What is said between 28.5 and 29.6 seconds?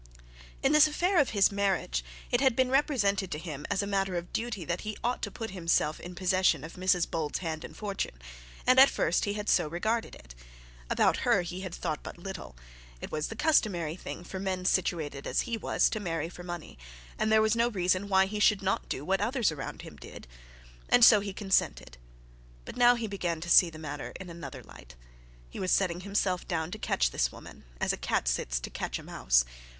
to catch a mouse.